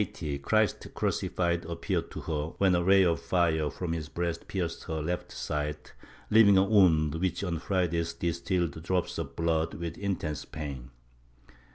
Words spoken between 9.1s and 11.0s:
of blood with intense pain.